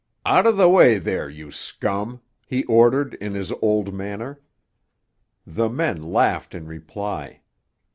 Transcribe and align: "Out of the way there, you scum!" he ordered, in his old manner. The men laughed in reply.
"Out 0.25 0.47
of 0.47 0.57
the 0.57 0.67
way 0.67 0.97
there, 0.97 1.29
you 1.29 1.51
scum!" 1.51 2.21
he 2.47 2.63
ordered, 2.63 3.13
in 3.21 3.35
his 3.35 3.51
old 3.61 3.93
manner. 3.93 4.41
The 5.45 5.69
men 5.69 6.01
laughed 6.01 6.55
in 6.55 6.65
reply. 6.65 7.41